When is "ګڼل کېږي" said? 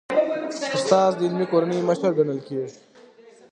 2.17-2.77